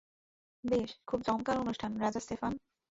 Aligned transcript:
বেশ, 0.63 0.89
খুব 1.07 1.19
জমকালো 1.21 1.59
অনুষ্ঠান, 1.61 1.91
রাজা 1.97 2.19
স্টেফান। 2.19 2.53